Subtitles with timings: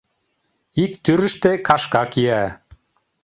[0.83, 2.43] Ик тӱрыштӧ кашка кия.